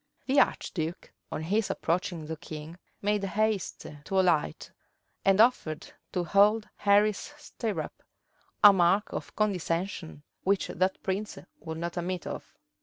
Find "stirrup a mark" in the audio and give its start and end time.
7.37-9.13